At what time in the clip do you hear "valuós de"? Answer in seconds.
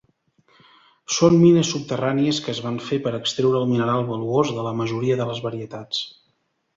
4.07-4.65